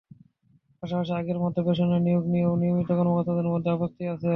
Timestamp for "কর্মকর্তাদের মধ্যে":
2.97-3.69